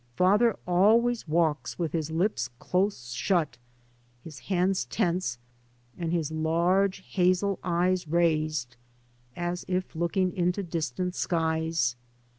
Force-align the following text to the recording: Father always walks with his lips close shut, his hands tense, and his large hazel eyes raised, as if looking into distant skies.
Father 0.15 0.57
always 0.65 1.27
walks 1.27 1.77
with 1.77 1.91
his 1.93 2.09
lips 2.09 2.49
close 2.57 3.11
shut, 3.11 3.59
his 4.23 4.39
hands 4.39 4.85
tense, 4.85 5.37
and 5.95 6.11
his 6.11 6.31
large 6.31 7.03
hazel 7.11 7.59
eyes 7.63 8.07
raised, 8.07 8.77
as 9.35 9.63
if 9.67 9.95
looking 9.95 10.35
into 10.35 10.63
distant 10.63 11.13
skies. 11.13 11.95